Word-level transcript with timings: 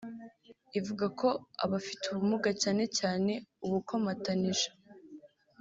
Ivuga 0.79 1.05
ko 1.19 1.27
abafite 1.63 2.03
ubumuga 2.09 2.49
cyane 2.61 2.83
cyane 2.97 3.33
ubukomatanije 3.65 4.67